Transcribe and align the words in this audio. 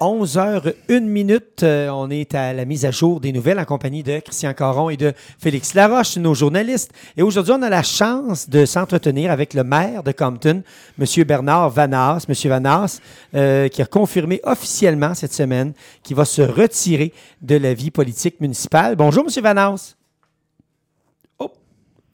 11h01 0.00 1.00
minute. 1.00 1.62
Euh, 1.62 1.90
on 1.90 2.08
est 2.08 2.34
à 2.34 2.54
la 2.54 2.64
mise 2.64 2.86
à 2.86 2.90
jour 2.90 3.20
des 3.20 3.32
nouvelles 3.32 3.58
en 3.58 3.66
compagnie 3.66 4.02
de 4.02 4.18
Christian 4.20 4.54
Caron 4.54 4.88
et 4.88 4.96
de 4.96 5.12
Félix 5.38 5.74
Laroche, 5.74 6.16
nos 6.16 6.32
journalistes. 6.32 6.92
Et 7.18 7.22
aujourd'hui, 7.22 7.52
on 7.54 7.62
a 7.62 7.68
la 7.68 7.82
chance 7.82 8.48
de 8.48 8.64
s'entretenir 8.64 9.30
avec 9.30 9.52
le 9.52 9.62
maire 9.62 10.02
de 10.02 10.12
Compton, 10.12 10.62
M. 10.98 11.24
Bernard 11.24 11.70
Vanas. 11.70 12.24
M. 12.28 12.34
Vanas, 12.48 13.00
euh, 13.34 13.68
qui 13.68 13.82
a 13.82 13.86
confirmé 13.86 14.40
officiellement 14.44 15.12
cette 15.12 15.34
semaine 15.34 15.74
qu'il 16.02 16.16
va 16.16 16.24
se 16.24 16.42
retirer 16.42 17.12
de 17.42 17.56
la 17.56 17.74
vie 17.74 17.90
politique 17.90 18.40
municipale. 18.40 18.96
Bonjour, 18.96 19.24
M. 19.24 19.42
Vanas. 19.42 19.96
Oh, 21.38 21.50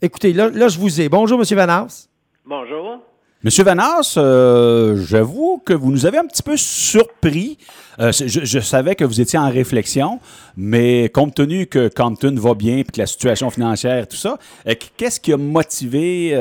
écoutez, 0.03 0.33
là, 0.33 0.51
là, 0.51 0.67
je 0.69 0.79
vous 0.81 1.01
ai. 1.01 1.09
Bonjour, 1.09 1.39
M. 1.39 1.57
Vanas. 1.57 2.09
Bonjour. 2.45 3.01
Monsieur 3.47 3.63
Vanas, 3.63 4.15
euh, 4.17 4.97
j'avoue 5.07 5.63
que 5.65 5.73
vous 5.73 5.93
nous 5.93 6.05
avez 6.05 6.19
un 6.19 6.27
petit 6.27 6.43
peu 6.43 6.57
surpris. 6.57 7.59
Euh, 8.01 8.11
je, 8.11 8.59
savais 8.59 8.97
que 8.97 9.05
vous 9.05 9.21
étiez 9.21 9.39
en 9.39 9.49
réflexion, 9.49 10.19
mais 10.57 11.09
compte 11.11 11.37
tenu 11.37 11.67
que 11.69 11.87
Compton 11.87 12.35
va 12.35 12.55
bien 12.55 12.79
et 12.79 12.83
que 12.83 12.99
la 12.99 13.07
situation 13.07 13.49
financière 13.51 14.03
et 14.03 14.07
tout 14.09 14.17
ça, 14.17 14.37
euh, 14.67 14.75
qu'est-ce 14.97 15.21
qui 15.21 15.33
a 15.33 15.37
motivé, 15.37 16.37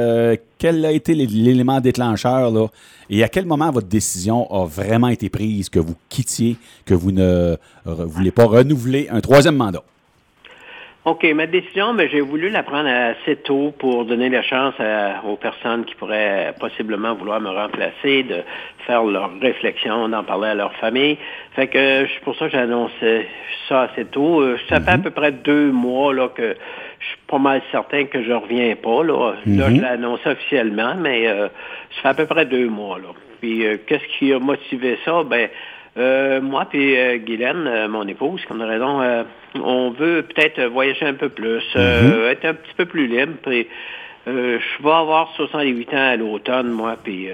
quel 0.57 0.83
a 0.83 0.91
été 0.91 1.13
l'élément 1.13 1.79
déclencheur 1.79 2.49
là, 2.49 2.69
et 3.11 3.23
à 3.23 3.29
quel 3.29 3.45
moment 3.45 3.69
votre 3.69 3.87
décision 3.87 4.51
a 4.51 4.65
vraiment 4.65 5.09
été 5.09 5.29
prise 5.29 5.69
que 5.69 5.77
vous 5.77 5.95
quittiez, 6.09 6.57
que 6.85 6.95
vous 6.95 7.11
ne 7.11 7.55
voulez 7.85 8.31
pas 8.31 8.45
renouveler 8.45 9.09
un 9.11 9.21
troisième 9.21 9.57
mandat? 9.57 9.83
OK, 11.05 11.23
ma 11.35 11.45
décision, 11.45 11.93
mais 11.93 12.09
j'ai 12.09 12.19
voulu 12.19 12.49
la 12.49 12.63
prendre 12.63 12.89
assez 12.89 13.35
tôt 13.35 13.71
pour 13.77 14.05
donner 14.05 14.27
la 14.27 14.41
chance 14.41 14.73
aux 15.23 15.35
personnes 15.35 15.85
qui 15.85 15.93
pourraient 15.93 16.55
possiblement 16.59 17.13
vouloir 17.13 17.39
me 17.39 17.49
remplacer 17.51 18.23
de 18.23 18.41
faire 18.87 19.03
leur 19.03 19.29
réflexion, 19.39 20.09
d'en 20.09 20.23
parler 20.23 20.47
à 20.47 20.55
leur 20.55 20.73
famille. 20.77 21.19
Fait 21.55 21.67
que 21.67 22.07
c'est 22.07 22.23
pour 22.23 22.35
ça 22.37 22.45
que 22.45 22.53
j'ai 22.53 22.57
annoncé 22.57 23.27
ça 23.69 23.83
assez 23.83 24.05
tôt. 24.05 24.41
Euh, 24.41 24.57
ça 24.67 24.81
fait 24.81 24.89
à 24.89 24.97
mhm. 24.97 25.03
peu 25.03 25.11
près 25.11 25.31
deux 25.31 25.71
mois 25.71 26.11
là, 26.11 26.29
que 26.29 26.55
je 26.99 27.05
suis 27.05 27.17
pas 27.27 27.37
mal 27.37 27.61
certain 27.71 28.05
que 28.05 28.23
je 28.23 28.31
reviens 28.31 28.75
pas. 28.75 29.03
Là, 29.03 29.33
là 29.45 29.69
je 29.69 29.73
mhm. 29.75 29.81
l'ai 29.81 29.87
annoncé 29.87 30.27
officiellement, 30.27 30.95
mais 30.99 31.27
euh, 31.27 31.49
ça 31.97 32.01
fait 32.01 32.07
à 32.07 32.13
peu 32.15 32.25
près 32.25 32.45
deux 32.47 32.67
mois. 32.67 32.97
Là. 32.97 33.09
Puis 33.41 33.63
euh, 33.63 33.77
qu'est-ce 33.85 34.17
qui 34.17 34.33
a 34.33 34.39
motivé 34.39 34.97
ça? 35.05 35.21
Ben 35.23 35.49
euh, 35.97 36.41
moi 36.41 36.65
puis 36.69 36.97
euh, 36.97 37.17
Guylaine, 37.17 37.67
euh, 37.67 37.87
mon 37.87 38.05
épouse, 38.07 38.41
comme 38.47 38.61
a 38.61 38.65
raison, 38.65 39.01
euh, 39.01 39.23
on 39.55 39.91
veut 39.91 40.23
peut-être 40.23 40.61
voyager 40.65 41.05
un 41.05 41.13
peu 41.13 41.29
plus, 41.29 41.63
mhm. 41.75 42.25
être 42.29 42.45
un 42.45 42.53
petit 42.53 42.73
peu 42.75 42.85
plus 42.85 43.07
libre. 43.07 43.33
Puis, 43.43 43.67
je 44.27 44.83
vais 44.83 44.91
avoir 44.91 45.31
68 45.35 45.93
ans 45.93 45.97
à 45.97 46.15
l'automne, 46.15 46.71
moi, 46.71 46.97
puis 47.01 47.29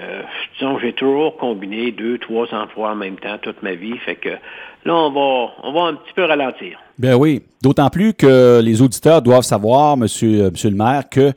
disons, 0.54 0.78
j'ai 0.78 0.92
toujours 0.92 1.38
combiné 1.38 1.90
deux, 1.90 2.18
trois 2.18 2.46
emplois 2.54 2.90
en 2.90 2.94
même 2.94 3.16
temps 3.16 3.38
toute 3.40 3.62
ma 3.62 3.72
vie. 3.72 3.96
Fait 3.96 4.14
que 4.14 4.28
là, 4.28 4.94
on 4.94 5.10
va, 5.10 5.52
on 5.62 5.72
va 5.72 5.80
un 5.88 5.94
petit 5.94 6.12
peu 6.14 6.24
ralentir. 6.24 6.78
Ben 6.98 7.14
oui. 7.14 7.40
D'autant 7.62 7.88
plus 7.88 8.12
que 8.12 8.60
les 8.62 8.82
auditeurs 8.82 9.22
doivent 9.22 9.42
savoir, 9.42 9.96
monsieur, 9.96 10.50
monsieur 10.50 10.68
le 10.68 10.76
maire, 10.76 11.04
que 11.10 11.32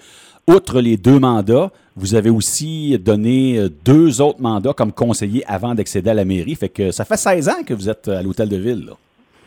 outre 0.47 0.79
les 0.79 0.97
deux 0.97 1.19
mandats, 1.19 1.71
vous 1.95 2.15
avez 2.15 2.29
aussi 2.29 2.97
donné 2.99 3.57
euh, 3.57 3.69
deux 3.85 4.21
autres 4.21 4.41
mandats 4.41 4.73
comme 4.73 4.91
conseiller 4.91 5.43
avant 5.47 5.73
d'accéder 5.73 6.09
à 6.09 6.13
la 6.13 6.25
mairie. 6.25 6.55
Fait 6.55 6.69
que 6.69 6.91
ça 6.91 7.05
fait 7.05 7.17
16 7.17 7.49
ans 7.49 7.63
que 7.65 7.73
vous 7.73 7.89
êtes 7.89 8.07
à 8.07 8.21
l'hôtel 8.21 8.49
de 8.49 8.57
ville. 8.57 8.89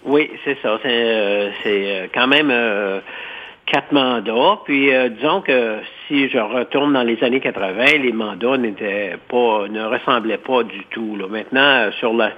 Oui, 0.05 0.31
c'est 0.45 0.57
ça. 0.63 0.79
C'est 0.83 0.89
euh, 0.89 1.51
euh, 1.67 2.07
quand 2.15 2.27
même 2.27 2.51
quatre 3.71 3.93
mandats. 3.93 4.61
Puis 4.65 4.91
disons 5.17 5.41
que 5.41 5.77
si 6.07 6.29
je 6.29 6.39
retourne 6.39 6.93
dans 6.93 7.03
les 7.03 7.23
années 7.23 7.41
80, 7.41 7.85
les 8.03 8.13
mandats 8.13 8.57
n'étaient 8.57 9.17
pas, 9.29 9.69
ne 9.69 9.85
ressemblaient 9.85 10.39
pas 10.39 10.63
du 10.63 10.85
tout. 10.91 11.17
Maintenant, 11.29 11.91
sur 11.99 12.13
la 12.13 12.31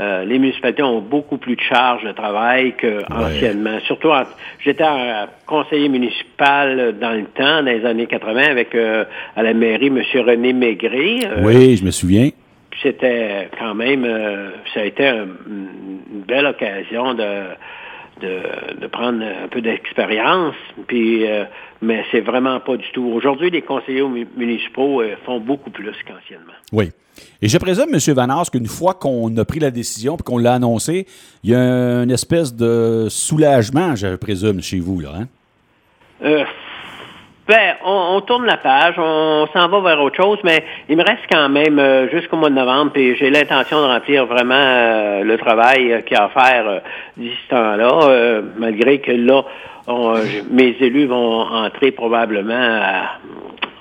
euh, 0.00 0.24
les 0.24 0.40
municipalités 0.40 0.82
ont 0.82 1.00
beaucoup 1.00 1.36
plus 1.36 1.54
de 1.54 1.60
charges 1.60 2.02
de 2.02 2.10
travail 2.12 2.74
qu'anciennement. 2.76 3.78
Surtout, 3.86 4.10
j'étais 4.58 4.82
un 4.82 5.28
conseiller 5.46 5.88
municipal 5.88 6.98
dans 6.98 7.12
le 7.12 7.26
temps, 7.26 7.62
dans 7.62 7.70
les 7.70 7.84
années 7.86 8.06
80, 8.06 8.42
avec 8.42 8.74
euh, 8.74 9.04
à 9.36 9.42
la 9.44 9.54
mairie 9.54 9.86
M. 9.86 10.02
René 10.26 10.52
Maigret. 10.52 11.26
Euh, 11.26 11.42
oui, 11.44 11.76
je 11.76 11.84
me 11.84 11.92
souviens. 11.92 12.30
C'était 12.82 13.48
quand 13.56 13.74
même, 13.74 14.04
ça 14.74 14.80
a 14.80 14.84
été 14.84 15.06
une 15.06 16.22
belle 16.26 16.44
occasion 16.44 17.14
de, 17.14 17.24
de, 18.20 18.86
prendre 18.86 19.24
un 19.24 19.48
peu 19.48 19.60
d'expérience. 19.60 20.54
Puis, 20.86 21.24
mais 21.82 22.04
c'est 22.10 22.20
vraiment 22.20 22.60
pas 22.60 22.76
du 22.76 22.90
tout. 22.92 23.04
Aujourd'hui, 23.14 23.50
les 23.50 23.62
conseillers 23.62 24.08
municipaux 24.36 25.02
font 25.24 25.40
beaucoup 25.40 25.70
plus 25.70 25.94
qu'anciennement. 26.06 26.52
Oui. 26.72 26.90
Et 27.42 27.48
je 27.48 27.58
présume, 27.58 27.86
M. 27.92 28.14
Vanas, 28.14 28.48
qu'une 28.50 28.66
fois 28.66 28.94
qu'on 28.94 29.36
a 29.36 29.44
pris 29.44 29.60
la 29.60 29.70
décision 29.70 30.16
et 30.16 30.22
qu'on 30.22 30.38
l'a 30.38 30.54
annoncé, 30.54 31.06
il 31.42 31.50
y 31.50 31.54
a 31.54 31.60
une 32.02 32.10
espèce 32.10 32.54
de 32.54 33.06
soulagement, 33.08 33.94
je 33.94 34.16
présume, 34.16 34.60
chez 34.60 34.80
vous, 34.80 35.00
là, 35.00 35.12
hein? 35.20 35.26
Euh, 36.22 36.44
ben, 37.46 37.74
on, 37.84 38.20
tourne 38.22 38.46
la 38.46 38.56
page, 38.56 38.94
on 38.98 39.46
s'en 39.52 39.68
va 39.68 39.80
vers 39.80 40.02
autre 40.02 40.16
chose, 40.16 40.38
mais 40.44 40.64
il 40.88 40.96
me 40.96 41.02
reste 41.02 41.24
quand 41.30 41.48
même 41.48 41.78
euh, 41.78 42.08
jusqu'au 42.10 42.36
mois 42.36 42.50
de 42.50 42.54
novembre, 42.54 42.92
et 42.94 43.16
j'ai 43.16 43.30
l'intention 43.30 43.80
de 43.80 43.86
remplir 43.86 44.26
vraiment 44.26 44.54
euh, 44.54 45.24
le 45.24 45.36
travail 45.36 46.02
qu'il 46.04 46.16
y 46.16 46.20
a 46.20 46.24
à 46.24 46.28
faire 46.28 46.80
d'ici 47.16 47.36
ce 47.44 47.54
temps-là, 47.54 48.40
malgré 48.56 48.98
que 49.00 49.12
là, 49.12 49.42
mes 50.50 50.76
élus 50.80 51.06
vont 51.06 51.42
entrer 51.42 51.90
probablement 51.90 52.54
à, 52.54 53.18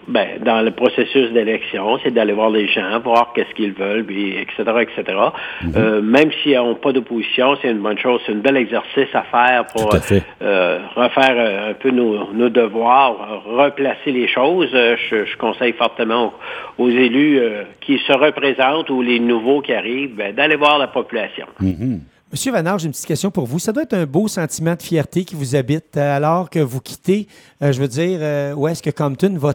ben, 0.07 0.39
dans 0.43 0.61
le 0.61 0.71
processus 0.71 1.31
d'élection, 1.31 1.97
c'est 2.03 2.11
d'aller 2.11 2.33
voir 2.33 2.49
les 2.49 2.67
gens, 2.67 2.99
voir 2.99 3.31
qu'est-ce 3.33 3.53
qu'ils 3.55 3.73
veulent, 3.73 4.03
puis 4.03 4.35
etc., 4.37 4.63
etc. 4.81 5.17
Mhm. 5.63 5.73
euh, 5.77 6.01
même 6.01 6.29
s'ils 6.41 6.55
n'ont 6.55 6.75
pas 6.75 6.91
d'opposition, 6.91 7.55
c'est 7.61 7.69
une 7.69 7.79
bonne 7.79 7.97
chose. 7.97 8.21
C'est 8.25 8.33
un 8.33 8.37
bel 8.37 8.57
exercice 8.57 9.13
à 9.13 9.23
faire 9.23 9.65
pour 9.67 9.93
euh, 9.93 10.79
refaire 10.95 11.35
euh, 11.37 11.71
un 11.71 11.73
peu 11.73 11.91
nos, 11.91 12.33
nos, 12.33 12.49
devoirs, 12.49 13.43
replacer 13.45 14.11
les 14.11 14.27
choses. 14.27 14.69
Je, 14.71 15.25
je 15.25 15.37
conseille 15.37 15.73
fortement 15.73 16.33
aux, 16.77 16.89
élus 16.89 17.39
qui 17.81 17.97
se 17.99 18.13
représentent 18.13 18.89
ou 18.89 19.01
les 19.01 19.19
nouveaux 19.19 19.61
qui 19.61 19.73
arrivent 19.73 20.15
ben, 20.15 20.35
d'aller 20.35 20.55
voir 20.55 20.77
la 20.77 20.87
population. 20.87 21.45
Mhm. 21.59 22.01
Monsieur 22.31 22.51
Vanard, 22.51 22.79
j'ai 22.79 22.87
une 22.87 22.91
petite 22.91 23.05
question 23.05 23.29
pour 23.29 23.45
vous. 23.45 23.59
Ça 23.59 23.71
doit 23.71 23.83
être 23.83 23.93
un 23.93 24.05
beau 24.05 24.27
sentiment 24.27 24.73
de 24.75 24.81
fierté 24.81 25.23
qui 25.23 25.35
vous 25.35 25.55
habite 25.55 25.97
alors 25.97 26.49
que 26.49 26.59
vous 26.59 26.81
quittez, 26.81 27.27
je 27.61 27.79
veux 27.79 27.87
dire, 27.87 28.57
où 28.57 28.67
est-ce 28.67 28.81
que 28.81 28.89
Compton 28.89 29.35
va 29.37 29.53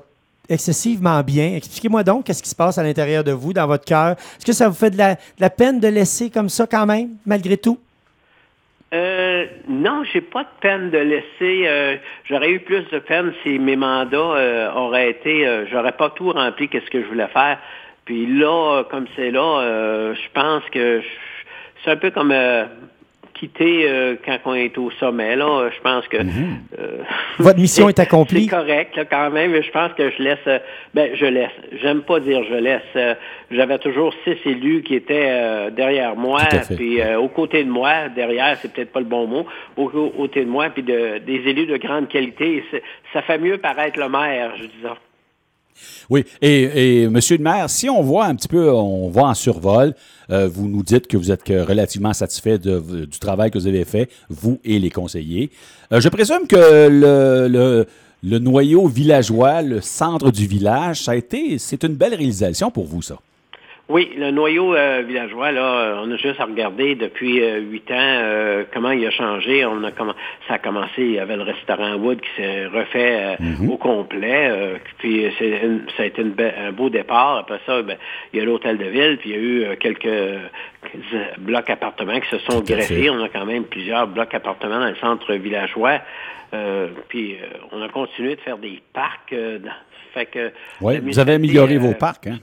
excessivement 0.49 1.23
bien. 1.23 1.55
Expliquez-moi 1.57 2.03
donc 2.03 2.25
qu'est-ce 2.25 2.43
qui 2.43 2.49
se 2.49 2.57
passe 2.57 2.79
à 2.79 2.83
l'intérieur 2.83 3.25
de 3.25 3.33
vous, 3.33 3.53
dans 3.53 3.67
votre 3.67 3.85
cœur. 3.85 4.13
Est-ce 4.13 4.47
que 4.47 4.53
ça 4.53 4.69
vous 4.69 4.75
fait 4.75 4.91
de 4.91 4.99
la, 4.99 5.51
peine 5.51 5.81
de 5.81 5.89
laisser 5.89 6.31
comme 6.31 6.49
ça 6.49 6.67
quand 6.67 6.87
même, 6.87 7.11
malgré 7.27 7.57
tout? 7.57 7.79
Euh, 8.95 9.47
non, 9.69 10.03
j'ai 10.13 10.23
pas 10.23 10.45
de 10.45 10.61
peine 10.61 10.91
de 10.91 10.99
laisser. 10.99 11.67
Euh, 11.67 11.97
j'aurais 12.25 12.51
eu 12.51 12.61
plus 12.61 12.85
de 12.91 12.99
peine 12.99 13.35
si 13.43 13.59
mes 13.59 13.77
mandats 13.77 14.17
euh, 14.17 14.73
auraient 14.73 15.11
été. 15.11 15.47
Euh, 15.47 15.67
j'aurais 15.71 15.93
pas 15.93 16.11
tout 16.11 16.33
rempli 16.33 16.69
qu'est-ce 16.69 16.91
que 16.91 17.03
je 17.03 17.07
voulais 17.07 17.29
faire. 17.29 17.59
Puis 18.07 18.27
là, 18.27 18.85
comme 18.91 19.07
c'est 19.15 19.31
là, 19.31 20.15
je 20.15 20.29
pense 20.33 20.63
que 20.73 21.03
c'est 21.85 21.91
un 21.91 21.97
peu 21.97 22.11
comme 22.11 22.33
quitter 23.39 23.89
euh, 23.89 24.17
quand 24.25 24.39
on 24.45 24.55
est 24.55 24.77
au 24.79 24.91
sommet. 24.93 25.37
Là, 25.37 25.71
je 25.75 25.81
pense 25.81 26.07
que 26.09 26.19
mhm. 26.19 26.59
euh, 26.79 26.99
votre 27.39 27.59
mission 27.59 27.89
est 27.89 27.99
accomplie. 27.99 28.45
C'est 28.45 28.57
correct 28.57 28.97
là, 28.97 29.05
quand 29.05 29.31
même. 29.31 29.61
Je 29.61 29.71
pense 29.71 29.93
que 29.93 30.11
je 30.11 30.23
laisse. 30.23 30.39
Euh, 30.47 30.59
ben, 30.95 31.11
je 31.15 31.27
laisse. 31.27 31.51
J'aime 31.81 32.03
pas 32.03 32.21
dire 32.21 32.43
je 32.49 32.55
laisse. 32.55 33.17
J'avais 33.51 33.79
toujours 33.79 34.13
six 34.25 34.37
élus 34.45 34.83
qui 34.83 34.95
étaient 34.95 35.71
derrière 35.71 36.17
moi, 36.17 36.41
puis 36.77 37.01
aux 37.15 37.29
côtés 37.29 37.65
de 37.65 37.71
moi. 37.71 38.09
Derrière, 38.15 38.57
c'est 38.61 38.73
peut-être 38.73 38.93
pas 38.93 39.01
le 39.01 39.07
bon 39.07 39.27
mot. 39.27 39.47
Aux 39.77 39.89
côtés 39.89 40.45
de 40.45 40.51
moi, 40.51 40.69
puis 40.71 40.83
de, 40.83 41.19
des 41.19 41.49
élus 41.49 41.67
de 41.67 41.77
grande 41.77 42.09
qualité. 42.09 42.65
Ça 43.13 43.23
fait 43.23 43.39
mieux 43.39 43.59
paraître 43.59 43.99
le 43.99 44.09
maire, 44.09 44.53
je 44.57 44.65
dis 44.65 44.83
ça. 44.83 44.97
Oui, 46.11 46.25
et, 46.41 47.09
Monsieur 47.09 47.37
le 47.37 47.43
maire, 47.43 47.69
si 47.69 47.89
on 47.89 48.03
voit 48.03 48.27
un 48.27 48.35
petit 48.35 48.49
peu, 48.49 48.73
on 48.73 49.09
voit 49.09 49.29
en 49.29 49.35
survol, 49.35 49.95
euh, 50.31 50.49
vous 50.49 50.69
nous 50.69 50.83
dites 50.83 51.07
que 51.07 51.17
vous 51.17 51.31
êtes 51.31 51.49
relativement 51.49 52.13
satisfait 52.13 52.59
du 52.59 53.19
travail 53.21 53.51
que 53.51 53.59
vous 53.59 53.67
avez 53.67 53.85
fait, 53.85 54.09
vous 54.29 54.59
et 54.65 54.79
les 54.79 54.91
conseillers. 54.91 55.51
Euh, 55.93 56.01
je 56.01 56.09
présume 56.09 56.47
que 56.47 56.89
le, 58.23 58.39
noyau 58.39 58.87
villageois, 58.87 59.63
le 59.63 59.81
centre 59.81 60.31
du 60.31 60.47
village, 60.47 61.09
a 61.09 61.17
été, 61.17 61.59
c'est 61.59 61.83
une 61.85 61.95
belle 61.95 62.15
réalisation 62.15 62.71
pour 62.71 62.87
vous, 62.87 63.03
ça. 63.03 63.19
Oui, 63.91 64.11
le 64.19 64.31
noyau 64.31 64.75
euh, 64.75 65.03
villageois, 65.07 65.51
là, 65.51 66.03
on 66.05 66.11
a 66.11 66.17
juste 66.17 66.39
à 66.41 66.45
regarder 66.45 66.95
depuis 66.95 67.43
euh, 67.43 67.61
huit 67.61 67.91
ans 67.91 67.97
euh, 67.97 68.65
comment 68.71 68.91
il 68.91 69.07
a 69.07 69.11
changé. 69.11 69.65
On 69.65 69.83
a 69.83 69.91
ça 70.47 70.55
a 70.55 70.59
commencé, 70.59 70.99
il 70.99 71.13
y 71.13 71.19
avait 71.19 71.37
le 71.37 71.43
restaurant 71.43 71.95
Wood 71.95 72.21
qui 72.21 72.29
s'est 72.37 72.67
refait 72.67 73.39
mhm. 73.41 73.71
au 73.71 73.79
complet. 73.79 74.79
puis 74.99 75.33
c'est 75.39 75.63
ça 75.97 76.03
a 76.03 76.07
été 76.07 76.23
un 76.23 76.73
beau 76.73 76.91
départ. 76.91 77.39
Après 77.39 77.61
ça, 77.65 77.81
ben, 77.81 77.97
il 78.35 78.39
y 78.39 78.43
a 78.43 78.45
l'hôtel 78.45 78.77
de 78.77 78.85
ville, 78.85 79.17
puis 79.17 79.31
il 79.31 79.35
y 79.35 79.39
a 79.39 79.43
eu 79.73 79.77
quelques 79.79 80.39
blocs 81.39 81.71
appartements 81.71 82.21
qui 82.21 82.29
se 82.29 82.39
sont 82.41 82.61
greffés. 82.61 83.09
On 83.09 83.23
a 83.23 83.31
quand 83.31 83.47
même 83.47 83.65
plusieurs 83.65 84.07
blocs 84.07 84.35
appartements 84.35 84.81
dans 84.81 84.89
le 84.91 84.97
centre 84.97 85.33
villageois. 85.33 86.01
puis 87.09 87.37
on 87.73 87.81
a 87.81 87.89
continué 87.89 88.37
de 88.37 88.41
faire 88.43 88.59
des 88.59 88.83
parcs. 88.93 89.35
fait 90.13 90.27
que 90.27 90.53
oui, 90.83 90.99
vous 90.99 91.19
avez 91.19 91.35
amélioré 91.35 91.79
vos 91.79 91.95
parcs, 91.95 92.27
hein? 92.27 92.39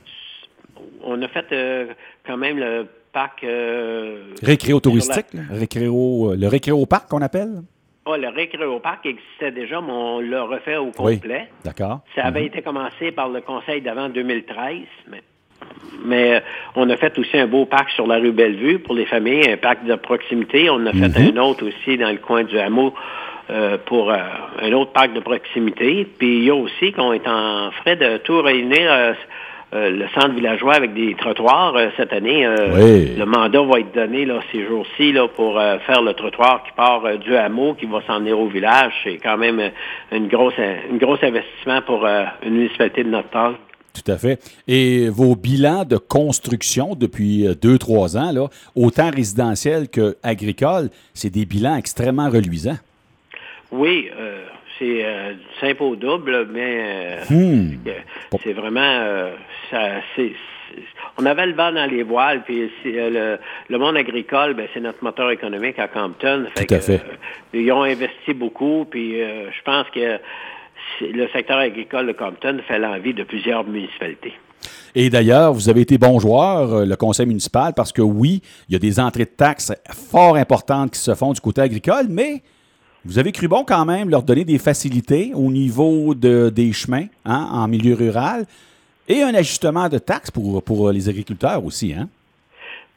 On 1.05 1.21
a 1.21 1.27
fait 1.27 1.45
euh, 1.51 1.87
quand 2.25 2.37
même 2.37 2.85
parc. 3.13 3.43
Euh, 3.43 4.33
Récréo-touristique, 4.41 5.27
récréo, 5.51 6.33
le 6.35 6.47
récréo-parc 6.47 7.09
qu'on 7.09 7.21
appelle? 7.21 7.61
Ah, 8.05 8.17
le 8.17 8.27
récréo-parc 8.29 9.05
existait 9.05 9.51
déjà, 9.51 9.81
mais 9.81 9.91
on 9.91 10.19
l'a 10.19 10.43
refait 10.43 10.77
au 10.77 10.91
complet. 10.91 11.47
d'accord. 11.63 12.01
Ça 12.13 12.23
avait 12.23 12.41
mhm. 12.41 12.47
été 12.47 12.61
commencé 12.61 13.11
par 13.11 13.29
le 13.29 13.41
conseil 13.41 13.81
d'avant 13.81 14.09
2013, 14.09 14.79
mais 15.09 15.21
mais 16.03 16.43
on 16.75 16.89
a 16.89 16.97
fait 16.97 17.17
aussi 17.17 17.37
un 17.37 17.47
beau 17.47 17.65
parc 17.65 17.89
sur 17.91 18.05
la 18.05 18.17
rue 18.17 18.31
Bellevue 18.31 18.79
pour 18.79 18.93
les 18.93 19.05
familles, 19.05 19.49
un 19.49 19.57
parc 19.57 19.83
de 19.85 19.95
proximité. 19.95 20.69
On 20.69 20.85
a 20.85 20.91
fait 20.91 21.07
mhm. 21.07 21.37
un 21.37 21.41
autre 21.41 21.65
aussi 21.65 21.97
dans 21.97 22.11
le 22.11 22.17
coin 22.17 22.43
du 22.43 22.59
hameau 22.59 22.93
euh, 23.49 23.77
pour 23.85 24.11
euh, 24.11 24.17
un 24.59 24.71
autre 24.73 24.91
parc 24.91 25.13
de 25.13 25.19
proximité. 25.19 26.05
Puis 26.17 26.37
il 26.39 26.43
y 26.45 26.49
a 26.49 26.55
aussi 26.55 26.91
qu'on 26.91 27.13
est 27.13 27.27
en 27.27 27.69
frais 27.71 27.95
de 27.95 28.17
tout 28.17 28.41
réunir 28.41 28.91
euh, 28.91 29.13
le 29.73 30.05
centre 30.13 30.33
villageois 30.33 30.75
avec 30.75 30.93
des 30.93 31.15
trottoirs 31.15 31.75
cette 31.97 32.13
année. 32.13 32.45
Le 32.45 33.25
mandat 33.25 33.61
va 33.61 33.79
être 33.79 33.93
donné 33.93 34.25
là, 34.25 34.39
ces 34.51 34.65
jours-ci 34.65 35.11
là, 35.11 35.27
pour 35.27 35.59
faire 35.85 36.01
le 36.01 36.13
trottoir 36.13 36.63
qui 36.63 36.71
part 36.77 37.17
du 37.17 37.35
hameau, 37.35 37.73
qui 37.73 37.85
va 37.85 38.01
s'en 38.07 38.19
venir 38.19 38.39
au 38.39 38.47
village. 38.47 38.93
C'est 39.03 39.17
quand 39.17 39.37
même 39.37 39.71
une 40.11 40.27
grosse, 40.27 40.53
un 40.59 40.95
gros 40.95 41.17
investissement 41.21 41.81
pour 41.81 42.05
une 42.05 42.53
municipalité 42.53 43.03
de 43.03 43.09
notre 43.09 43.29
taille. 43.29 43.55
Tout 43.95 44.11
à 44.11 44.17
fait. 44.17 44.39
Et 44.67 45.07
vos 45.09 45.35
bilans 45.35 45.85
de 45.85 45.97
construction 45.97 46.95
depuis 46.95 47.47
euh, 47.47 47.55
deux, 47.55 47.77
trois 47.77 48.17
ans, 48.17 48.31
là, 48.31 48.47
autant 48.75 49.09
résidentiel 49.09 49.87
qu'agricole, 49.87 50.89
c'est 51.13 51.29
des 51.29 51.45
bilans 51.45 51.77
extrêmement 51.77 52.29
reluisants. 52.29 52.77
Oui, 53.71 54.09
euh, 54.19 54.43
c'est 54.77 55.05
euh, 55.05 55.33
simple 55.59 55.83
au 55.83 55.95
double, 55.95 56.47
mais 56.51 57.19
hmm. 57.29 57.77
c'est 58.43 58.53
vraiment 58.53 59.29
on 61.17 61.25
avait 61.25 61.45
le 61.45 61.53
vent 61.53 61.71
dans 61.71 61.89
les 61.89 62.03
voiles, 62.03 62.43
puis 62.43 62.69
le, 62.83 63.37
monde 63.77 63.95
agricole, 63.95 64.55
ben, 64.55 64.67
c'est 64.73 64.81
notre 64.81 65.01
moteur 65.03 65.31
économique 65.31 65.79
à 65.79 65.87
Compton. 65.87 66.47
Tout 66.53 66.73
à 66.73 66.79
fait. 66.81 67.01
ils 67.53 67.71
ont 67.71 67.83
investi 67.83 68.33
beaucoup, 68.33 68.85
puis 68.89 69.19
je 69.19 69.63
pense 69.63 69.89
que 69.91 70.19
le 71.01 71.27
secteur 71.29 71.59
agricole 71.59 72.07
de 72.07 72.11
Compton 72.11 72.59
fait 72.67 72.79
l'envie 72.79 73.13
de 73.13 73.23
plusieurs 73.23 73.63
municipalités. 73.63 74.33
Et 74.97 75.09
d'ailleurs, 75.09 75.53
vous 75.53 75.67
avez 75.69 75.81
été 75.81 75.97
bon 75.97 76.19
joueur, 76.19 76.73
euh, 76.73 76.85
le 76.85 76.95
conseil 76.95 77.25
municipal, 77.25 77.73
parce 77.75 77.91
que 77.91 78.01
oui, 78.01 78.41
il 78.69 78.73
y 78.73 78.75
a 78.75 78.79
des 78.79 78.99
entrées 78.99 79.25
de 79.25 79.29
taxes 79.29 79.73
fort 79.91 80.37
importantes 80.37 80.91
qui 80.91 80.99
se 80.99 81.13
font 81.13 81.33
du 81.33 81.41
côté 81.41 81.61
agricole, 81.61 82.05
mais 82.09 82.41
vous 83.05 83.19
avez 83.19 83.31
cru 83.31 83.47
bon 83.47 83.63
quand 83.63 83.85
même 83.85 84.09
leur 84.09 84.23
donner 84.23 84.43
des 84.43 84.57
facilités 84.57 85.31
au 85.35 85.51
niveau 85.51 86.15
de, 86.15 86.51
des 86.53 86.73
chemins 86.73 87.05
hein, 87.23 87.47
en 87.51 87.67
milieu 87.67 87.93
rural 87.93 88.47
et 89.07 89.21
un 89.21 89.33
ajustement 89.35 89.87
de 89.89 89.99
taxes 89.99 90.31
pour, 90.31 90.63
pour 90.63 90.91
les 90.91 91.07
agriculteurs 91.07 91.63
aussi. 91.63 91.93
Hein? 91.93 92.09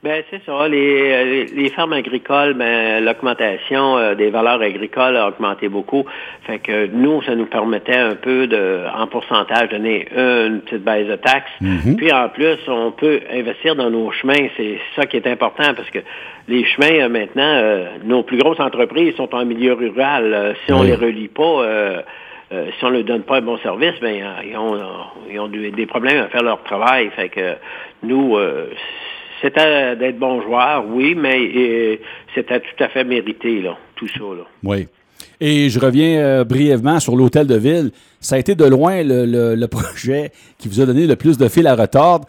Ben 0.04 0.22
c'est 0.30 0.40
ça. 0.46 0.68
Les, 0.68 1.46
les, 1.46 1.70
fermes 1.70 1.92
agricoles, 1.92 2.54
ben 2.54 3.04
l'augmentation 3.04 3.98
euh, 3.98 4.14
des 4.14 4.30
valeurs 4.30 4.62
agricoles 4.62 5.16
a 5.16 5.26
augmenté 5.26 5.68
beaucoup. 5.68 6.04
Fait 6.46 6.60
que 6.60 6.86
nous, 6.86 7.20
ça 7.22 7.34
nous 7.34 7.46
permettait 7.46 7.96
un 7.96 8.14
peu 8.14 8.46
de, 8.46 8.82
en 8.96 9.08
pourcentage, 9.08 9.70
donner 9.70 10.06
une 10.16 10.60
petite 10.60 10.84
baisse 10.84 11.08
de 11.08 11.16
taxes. 11.16 11.50
Mm-hmm. 11.60 11.96
Puis 11.96 12.12
en 12.12 12.28
plus, 12.28 12.58
on 12.68 12.92
peut 12.92 13.22
investir 13.32 13.74
dans 13.74 13.90
nos 13.90 14.12
chemins. 14.12 14.46
C'est 14.56 14.78
ça 14.94 15.06
qui 15.06 15.16
est 15.16 15.26
important 15.26 15.74
parce 15.74 15.90
que 15.90 15.98
les 16.46 16.64
chemins 16.64 17.06
euh, 17.06 17.08
maintenant, 17.08 17.42
euh, 17.42 17.86
nos 18.04 18.22
plus 18.22 18.38
grosses 18.38 18.60
entreprises 18.60 19.16
sont 19.16 19.34
en 19.34 19.44
milieu 19.44 19.72
rural. 19.72 20.54
si 20.64 20.72
on 20.72 20.84
les 20.84 20.94
relie 20.94 21.26
pas. 21.26 22.04
si 22.50 22.84
on 22.84 22.90
ne 22.90 22.98
leur 22.98 23.04
donne 23.04 23.24
pas 23.24 23.38
un 23.38 23.42
bon 23.42 23.58
service, 23.58 23.94
ben 24.00 24.14
ils 24.48 24.56
ont, 24.56 24.78
ils 25.28 25.40
ont 25.40 25.48
des 25.48 25.86
problèmes 25.86 26.22
à 26.22 26.28
faire 26.28 26.44
leur 26.44 26.62
travail. 26.62 27.10
Fait 27.16 27.30
que 27.30 27.56
nous, 28.04 28.38
c'était 29.40 29.96
d'être 29.96 30.19
bon 30.19 30.43
joueur, 30.43 30.85
oui, 30.88 31.14
mais 31.14 31.99
c'était 32.35 32.61
tout 32.61 32.85
à 32.85 32.88
fait 32.88 33.05
mérité, 33.05 33.61
là, 33.61 33.76
tout 33.96 34.08
ça. 34.08 34.20
Là. 34.20 34.44
Oui. 34.64 34.87
Et 35.40 35.69
je 35.69 35.79
reviens 35.79 36.19
euh, 36.19 36.44
brièvement 36.44 37.00
sur 37.00 37.17
l'hôtel 37.17 37.46
de 37.46 37.56
ville. 37.56 37.90
Ça 38.20 38.37
a 38.37 38.38
été 38.38 38.55
de 38.55 38.64
loin 38.64 39.02
le, 39.05 39.67
projet 39.67 40.32
qui 40.58 40.69
vous 40.69 40.81
a 40.81 40.87
donné 40.87 41.06
le 41.06 41.17
plus 41.17 41.38
de 41.38 41.49
fil 41.49 41.67
à 41.67 41.76
retordre. 41.76 42.26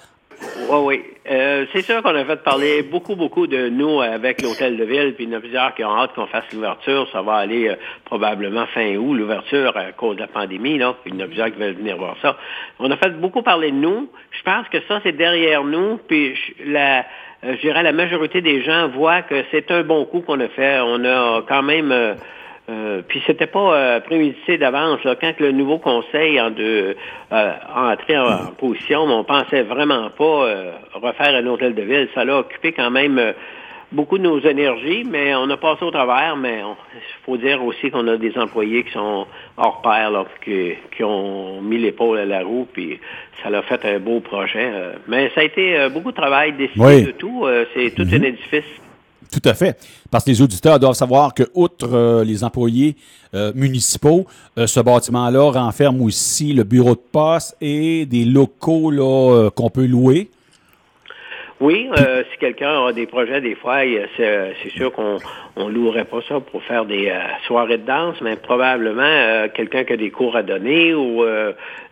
Oui, 0.71 0.77
oui. 0.83 1.03
Euh, 1.31 1.65
c'est 1.73 1.81
sûr 1.81 2.03
qu'on 2.03 2.13
a 2.13 2.23
fait 2.25 2.43
parler 2.43 2.83
beaucoup, 2.83 3.15
beaucoup 3.15 3.47
de 3.47 3.69
nous 3.69 4.01
avec 4.01 4.39
l'hôtel 4.43 4.77
de 4.77 4.83
ville, 4.83 5.15
puis 5.15 5.23
il 5.23 5.31
y 5.31 5.33
en 5.33 5.37
a 5.37 5.41
plusieurs 5.41 5.73
qui 5.73 5.83
ont 5.83 5.97
hâte 5.97 6.13
qu'on 6.13 6.27
fasse 6.27 6.43
l'ouverture. 6.53 7.07
Ça 7.11 7.23
va 7.23 7.37
aller 7.37 7.69
euh, 7.69 7.75
probablement 8.05 8.67
fin 8.67 8.95
août, 8.95 9.15
l'ouverture 9.15 9.75
à 9.75 9.91
cause 9.93 10.17
de 10.17 10.21
la 10.21 10.27
pandémie. 10.27 10.77
Là. 10.77 10.93
il 11.07 11.15
y 11.15 11.17
en 11.17 11.25
a 11.25 11.25
plusieurs 11.25 11.51
qui 11.51 11.57
veulent 11.57 11.73
venir 11.73 11.97
voir 11.97 12.17
ça. 12.21 12.37
On 12.77 12.91
a 12.91 12.97
fait 12.97 13.09
beaucoup 13.19 13.41
parler 13.41 13.71
de 13.71 13.77
nous. 13.77 14.09
Je 14.29 14.43
pense 14.43 14.67
que 14.69 14.77
ça, 14.87 14.99
c'est 15.01 15.17
derrière 15.17 15.63
nous. 15.63 15.97
Puis 16.07 16.37
la, 16.63 16.99
euh, 16.99 17.55
je 17.55 17.61
dirais 17.61 17.81
la 17.81 17.91
majorité 17.91 18.41
des 18.41 18.61
gens 18.61 18.89
voient 18.89 19.23
que 19.23 19.43
c'est 19.49 19.71
un 19.71 19.81
bon 19.81 20.05
coup 20.05 20.21
qu'on 20.21 20.39
a 20.39 20.49
fait. 20.49 20.79
On 20.81 21.03
a 21.03 21.41
quand 21.47 21.63
même 21.63 22.15
euh, 22.69 23.01
puis 23.07 23.21
c'était 23.25 23.47
pas 23.47 23.73
euh, 23.73 23.99
prémédité 23.99 24.57
d'avance. 24.57 24.99
Quand 25.03 25.39
le 25.39 25.51
nouveau 25.51 25.79
conseil 25.79 26.37
a 26.37 26.49
de, 26.49 26.95
euh, 27.31 27.51
entré 27.75 28.17
en, 28.17 28.47
position, 28.57 29.01
on 29.01 29.23
pensait 29.23 29.63
vraiment 29.63 30.09
pas 30.11 30.23
euh, 30.45 30.71
refaire 30.93 31.35
un 31.35 31.45
hôtel 31.47 31.73
de 31.73 31.81
ville. 31.81 32.09
Ça 32.13 32.23
l'a 32.23 32.37
occupé 32.39 32.71
quand 32.73 32.91
même 32.91 33.33
beaucoup 33.91 34.19
de 34.19 34.23
nos 34.23 34.39
énergies, 34.39 35.03
mais 35.09 35.33
on 35.33 35.49
a 35.49 35.57
passé 35.57 35.83
au 35.83 35.89
travers. 35.89 36.35
Mais 36.35 36.59
il 36.59 37.25
faut 37.25 37.37
dire 37.37 37.63
aussi 37.63 37.89
qu'on 37.89 38.07
a 38.07 38.17
des 38.17 38.37
employés 38.37 38.83
qui 38.83 38.91
sont 38.91 39.25
hors 39.57 39.81
pair, 39.81 40.11
là, 40.11 40.25
qui, 40.43 40.73
qui, 40.95 41.03
ont 41.03 41.61
mis 41.61 41.79
l'épaule 41.79 42.19
à 42.19 42.25
la 42.25 42.43
roue, 42.43 42.67
puis 42.71 42.99
ça 43.41 43.49
l'a 43.49 43.63
fait 43.63 43.83
un 43.85 43.99
beau 43.99 44.19
projet. 44.19 44.69
mais 45.07 45.31
ça 45.33 45.41
a 45.41 45.43
été 45.43 45.87
beaucoup 45.91 46.11
de 46.11 46.17
travail, 46.17 46.53
décidé 46.53 47.03
de 47.03 47.11
tout. 47.11 47.47
C'est 47.73 47.95
tout 47.95 48.03
un 48.03 48.21
édifice 48.21 48.79
tout 49.31 49.41
à 49.45 49.53
fait. 49.53 49.77
Parce 50.09 50.23
que 50.23 50.29
les 50.31 50.41
auditeurs 50.41 50.79
doivent 50.79 50.95
savoir 50.95 51.33
que, 51.33 51.43
outre 51.53 51.93
euh, 51.93 52.23
les 52.23 52.43
employés 52.43 52.95
euh, 53.33 53.51
municipaux, 53.55 54.25
euh, 54.57 54.67
ce 54.67 54.79
bâtiment-là 54.79 55.51
renferme 55.51 56.01
aussi 56.01 56.53
le 56.53 56.63
bureau 56.63 56.95
de 56.95 57.01
poste 57.11 57.55
et 57.61 58.05
des 58.05 58.25
locaux 58.25 58.91
qu'on 59.55 59.69
peut 59.69 59.85
louer. 59.85 60.31
Oui, 61.59 61.89
si 62.31 62.37
quelqu'un 62.39 62.85
a 62.85 62.93
des 62.93 63.05
projets, 63.05 63.41
des 63.41 63.55
fois, 63.55 63.79
c'est 64.15 64.69
sûr 64.69 64.91
qu'on 64.93 65.17
on 65.55 65.67
louerait 65.67 66.05
pas 66.05 66.21
ça 66.27 66.39
pour 66.39 66.63
faire 66.63 66.85
des 66.85 67.11
soirées 67.47 67.77
de 67.77 67.85
danse, 67.85 68.15
mais 68.21 68.37
probablement 68.37 69.47
quelqu'un 69.53 69.83
qui 69.83 69.93
a 69.93 69.97
des 69.97 70.09
cours 70.09 70.37
à 70.37 70.43
donner 70.43 70.93
ou 70.93 71.25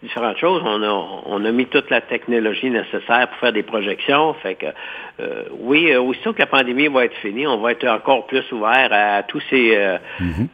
différentes 0.02 0.38
choses. 0.38 0.62
On 0.66 0.82
a, 0.84 1.22
on 1.26 1.44
a 1.44 1.52
mis 1.52 1.66
toute 1.66 1.90
la 1.90 2.02
technologie 2.02 2.70
nécessaire 2.70 3.28
pour 3.28 3.38
faire 3.40 3.54
des 3.54 3.64
projections. 3.64 4.34
Fait 4.36 4.56
que 4.56 4.68
euh, 5.20 5.44
oui, 5.60 5.92
euh, 5.92 6.00
aussitôt 6.00 6.34
que 6.34 6.40
la 6.40 6.46
pandémie 6.46 6.88
va 6.88 7.06
être 7.06 7.16
finie, 7.18 7.48
on 7.48 7.58
va 7.58 7.72
être 7.72 7.88
encore 7.88 8.28
plus 8.28 8.44
ouvert 8.52 8.90
à 8.92 9.24
tous 9.24 9.42
ces, 9.50 9.76
euh, 9.76 9.98
mhm. 10.20 10.48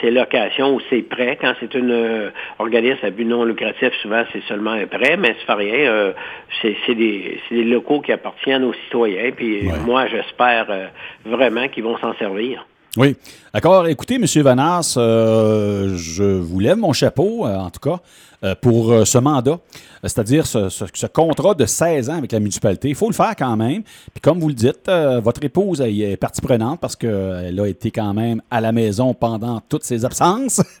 Ces 0.00 0.10
locations 0.10 0.74
ou 0.74 0.80
ces 0.90 1.02
prêts. 1.02 1.36
Quand 1.40 1.54
c'est 1.60 1.74
une 1.74 2.30
organisme 2.58 3.04
à 3.04 3.10
but 3.10 3.24
non 3.24 3.44
lucratif, 3.44 3.92
souvent 4.02 4.24
c'est 4.32 4.42
seulement 4.44 4.72
un 4.72 4.86
prêt, 4.86 5.16
mais 5.16 5.34
c'est 5.38 5.46
pas 5.46 5.56
rien. 5.56 6.14
c'est 6.62 6.94
des, 6.94 7.40
des, 7.50 7.64
locaux 7.64 8.00
qui 8.00 8.12
appartiennent 8.12 8.64
aux 8.64 8.74
citoyens. 8.74 9.30
Puis 9.36 9.68
moi, 9.84 10.06
j'espère 10.06 10.90
vraiment 11.24 11.68
qu'ils 11.68 11.84
vont 11.84 11.98
s'en 11.98 12.14
servir. 12.14 12.66
Oui. 12.96 13.16
D'accord. 13.52 13.86
Écoutez, 13.86 14.16
M. 14.16 14.24
Vanas, 14.42 14.94
je 14.96 16.38
vous 16.38 16.60
lève 16.60 16.76
mon 16.78 16.92
chapeau, 16.92 17.46
en 17.46 17.70
tout 17.70 17.80
cas. 17.80 18.00
Euh, 18.44 18.54
pour 18.54 18.92
euh, 18.92 19.04
ce 19.04 19.18
mandat, 19.18 19.58
c'est-à-dire 20.04 20.46
ce, 20.46 21.06
contrat 21.06 21.54
de 21.54 21.66
16 21.66 22.08
ans 22.08 22.18
avec 22.18 22.30
la 22.30 22.38
municipalité. 22.38 22.88
Il 22.88 22.94
faut 22.94 23.08
le 23.08 23.12
faire 23.12 23.34
quand 23.36 23.56
même. 23.56 23.82
Puis 23.82 24.20
comme 24.22 24.38
vous 24.38 24.46
le 24.46 24.54
dites, 24.54 24.88
euh, 24.88 25.18
votre 25.18 25.42
épouse 25.42 25.80
est 25.80 26.16
partie 26.16 26.40
prenante 26.40 26.78
parce 26.80 26.94
qu'elle 26.94 27.58
a 27.58 27.66
été 27.66 27.90
quand 27.90 28.14
même 28.14 28.40
à 28.48 28.60
la 28.60 28.70
maison 28.70 29.12
pendant 29.12 29.60
toutes 29.68 29.82
ses 29.82 30.04
absences. 30.04 30.62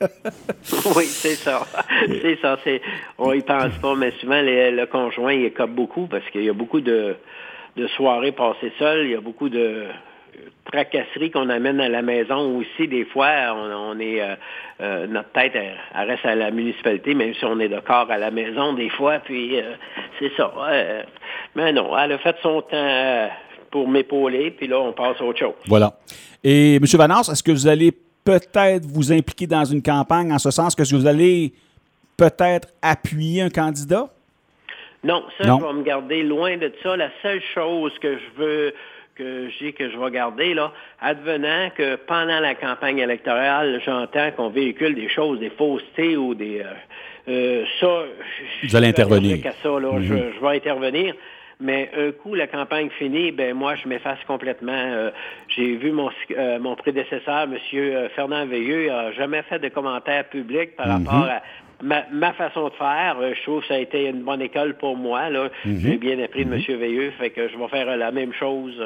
oui, 0.96 1.06
c'est 1.06 1.34
ça. 1.34 1.66
c'est 2.06 2.38
ça. 2.40 2.56
On 3.18 3.32
y 3.32 3.42
pense 3.42 3.74
pas, 3.82 3.96
mais 3.96 4.12
souvent 4.20 4.40
le 4.40 4.84
conjoint 4.84 5.32
il 5.32 5.46
écope 5.46 5.70
beaucoup 5.70 6.06
parce 6.06 6.30
qu'il 6.30 6.44
y 6.44 6.48
a 6.48 6.54
beaucoup 6.54 6.80
de, 6.80 7.16
de 7.76 7.88
soirées 7.88 8.30
passées 8.30 8.72
seules. 8.78 9.06
Il 9.06 9.10
y 9.10 9.16
a 9.16 9.20
beaucoup 9.20 9.48
de 9.48 9.86
tracasseries 10.70 11.30
qu'on 11.30 11.48
amène 11.48 11.80
à 11.80 11.88
la 11.88 12.02
maison 12.02 12.58
aussi. 12.58 12.88
Des 12.88 13.04
fois, 13.06 13.54
on, 13.54 13.98
est 13.98 14.20
euh, 14.20 14.34
euh, 14.80 15.06
notre 15.06 15.30
tête 15.32 15.52
elle, 15.54 16.08
reste 16.08 16.24
à 16.24 16.34
la 16.34 16.50
municipalité, 16.50 17.14
même 17.14 17.34
si 17.34 17.44
on 17.44 17.58
est 17.60 17.68
d'accord 17.68 18.10
à 18.10 18.18
la 18.18 18.30
maison 18.30 18.72
des 18.72 18.90
fois. 18.90 19.18
Puis 19.20 19.58
euh, 19.58 19.74
c'est 20.18 20.32
ça. 20.36 20.52
mais 21.54 21.72
non, 21.72 21.96
elle 21.96 22.12
a 22.12 22.18
fait 22.18 22.36
son 22.42 22.62
temps 22.62 23.28
pour 23.70 23.88
m'épauler, 23.88 24.50
puis 24.50 24.66
là, 24.66 24.80
on 24.80 24.92
passe 24.92 25.20
à 25.20 25.24
autre 25.24 25.38
chose. 25.38 25.54
Voilà. 25.66 25.92
Et 26.42 26.76
M. 26.76 26.84
Vanance, 26.94 27.28
est-ce 27.28 27.42
que 27.42 27.52
vous 27.52 27.66
allez 27.66 27.92
peut-être 28.24 28.84
vous 28.86 29.12
impliquer 29.12 29.46
dans 29.46 29.64
une 29.64 29.82
campagne 29.82 30.32
en 30.32 30.38
ce 30.38 30.50
sens 30.50 30.74
que 30.74 30.82
vous 30.94 31.06
allez 31.06 31.52
peut-être 32.16 32.68
appuyer 32.82 33.42
un 33.42 33.50
candidat? 33.50 34.08
Non, 35.04 35.22
ça, 35.38 35.44
je 35.44 35.64
vais 35.64 35.72
me 35.72 35.82
garder 35.82 36.22
loin 36.22 36.56
de 36.56 36.72
ça. 36.82 36.96
La 36.96 37.10
seule 37.22 37.40
chose 37.54 37.92
que 38.00 38.18
je 38.18 38.42
veux 38.42 38.74
que 39.18 39.48
j'ai 39.58 39.72
que 39.72 39.90
je 39.90 39.98
vais 39.98 40.10
garder, 40.10 40.54
là, 40.54 40.72
advenant 41.00 41.70
que 41.76 41.96
pendant 41.96 42.40
la 42.40 42.54
campagne 42.54 42.98
électorale, 42.98 43.80
j'entends 43.84 44.30
qu'on 44.36 44.48
véhicule 44.48 44.94
des 44.94 45.08
choses, 45.08 45.40
des 45.40 45.50
faussetés 45.50 46.16
ou 46.16 46.34
des... 46.34 46.60
Euh, 46.60 46.64
euh 47.28 47.64
ça... 47.80 48.04
Vous 48.62 48.76
allez 48.76 48.88
intervenir. 48.88 49.38
ça, 49.62 49.68
là, 49.68 49.90
je, 50.00 50.14
mhm. 50.14 50.32
je, 50.36 50.40
vais 50.40 50.56
intervenir. 50.56 51.14
Mais 51.60 51.90
un 51.98 52.12
coup, 52.12 52.36
la 52.36 52.46
campagne 52.46 52.88
finie, 52.90 53.32
ben 53.32 53.52
moi, 53.52 53.74
je 53.74 53.88
m'efface 53.88 54.20
complètement. 54.28 54.72
Euh, 54.72 55.10
j'ai 55.48 55.74
vu 55.74 55.90
mon, 55.90 56.08
mon 56.60 56.76
prédécesseur, 56.76 57.48
M. 57.50 58.08
Fernand 58.14 58.46
Veilleux, 58.46 58.84
il 58.84 58.88
n'a 58.88 59.10
jamais 59.12 59.42
fait 59.42 59.58
de 59.58 59.68
commentaires 59.68 60.28
publics 60.28 60.76
par 60.76 60.86
Mhm. 60.86 61.06
rapport 61.08 61.28
à 61.28 61.42
ma, 61.82 62.32
façon 62.34 62.68
de 62.68 62.74
faire. 62.74 63.16
je 63.20 63.42
trouve 63.42 63.62
que 63.62 63.66
ça 63.66 63.74
a 63.74 63.78
été 63.78 64.06
une 64.06 64.22
bonne 64.22 64.40
école 64.40 64.74
pour 64.74 64.96
moi. 64.96 65.28
Là. 65.30 65.50
Mhm. 65.64 65.80
J'ai 65.80 65.96
bien 65.96 66.22
appris 66.22 66.44
de 66.44 66.54
M. 66.54 66.78
Veilleux, 66.78 67.10
fait 67.18 67.30
que 67.30 67.48
je 67.48 67.58
vais 67.58 67.68
faire 67.68 67.96
la 67.96 68.12
même 68.12 68.32
chose. 68.32 68.80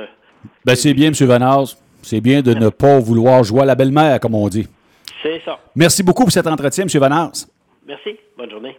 Ben, 0.65 0.77
c'est 0.77 0.95
bien, 0.95 1.09
M. 1.09 1.15
Vanaz. 1.27 1.77
C'est 2.03 2.21
bien 2.21 2.43
de 2.43 2.53
ne 2.55 2.69
pas 2.69 2.99
vouloir 2.99 3.45
jouer 3.45 3.63
à 3.63 3.65
la 3.65 3.75
belle-mère, 3.75 4.19
comme 4.21 4.35
on 4.35 4.49
dit. 4.49 4.69
C'est 5.23 5.41
ça. 5.45 5.59
Merci 5.77 6.03
beaucoup 6.03 6.25
pour 6.25 6.33
cet 6.33 6.47
entretien, 6.47 6.85
M. 6.85 7.01
Vanaz. 7.01 7.47
Merci. 7.87 8.17
Bonne 8.37 8.51
journée. 8.51 8.77